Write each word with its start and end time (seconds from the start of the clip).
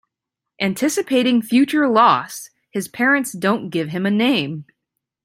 Anticipating 0.59 1.43
future 1.43 1.87
loss, 1.87 2.49
his 2.71 2.87
parents 2.87 3.33
don't 3.33 3.69
give 3.69 3.89
him 3.89 4.07
a 4.07 4.09
name. 4.09 4.65